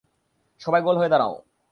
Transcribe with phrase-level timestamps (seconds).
[0.61, 1.33] সবাই, গোল হয়ে দাঁড়াও।